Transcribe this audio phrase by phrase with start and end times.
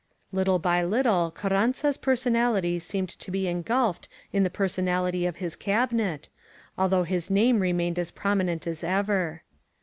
[0.31, 6.27] Little by little Carranza's personality seemed to be engulfed in the personality of his Cabinet,
[6.75, 9.43] al* though his name remained as prominent as ever.